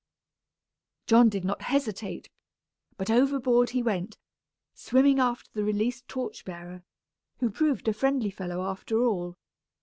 [1.05, 2.31] John did not hesitate,
[2.97, 4.17] but overboard he went,
[4.73, 6.81] swimming after the released torch bearer,
[7.37, 9.37] who proved a friendly fellow after all.